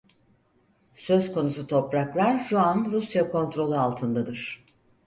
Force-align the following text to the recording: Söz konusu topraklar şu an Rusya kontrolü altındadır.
Söz 0.93 1.31
konusu 1.33 1.67
topraklar 1.67 2.37
şu 2.37 2.59
an 2.59 2.85
Rusya 2.91 3.31
kontrolü 3.31 3.75
altındadır. 3.77 4.65